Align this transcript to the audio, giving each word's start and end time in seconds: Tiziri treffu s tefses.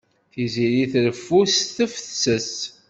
Tiziri 0.31 0.85
treffu 0.93 1.41
s 1.53 1.55
tefses. 1.75 2.53